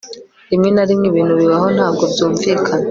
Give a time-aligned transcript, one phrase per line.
[0.51, 2.79] Rimwe na rimwe ibintu bibaho ntabwo byumvikana